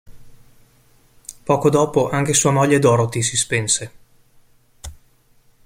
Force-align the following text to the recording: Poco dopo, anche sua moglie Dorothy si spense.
Poco 1.45 1.69
dopo, 1.69 2.09
anche 2.09 2.33
sua 2.33 2.49
moglie 2.49 2.79
Dorothy 2.79 3.21
si 3.21 3.37
spense. 3.37 3.91